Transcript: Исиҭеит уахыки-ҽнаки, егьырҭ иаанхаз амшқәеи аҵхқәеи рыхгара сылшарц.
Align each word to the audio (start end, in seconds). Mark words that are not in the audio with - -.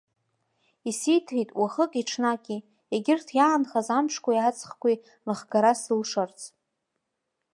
Исиҭеит 0.89 1.49
уахыки-ҽнаки, 1.59 2.59
егьырҭ 2.93 3.27
иаанхаз 3.37 3.87
амшқәеи 3.97 4.39
аҵхқәеи 4.47 4.97
рыхгара 5.25 5.73
сылшарц. 5.81 6.39